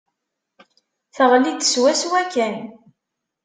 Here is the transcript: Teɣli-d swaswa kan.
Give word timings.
Teɣli-d 1.15 1.61
swaswa 1.65 2.21
kan. 2.33 2.57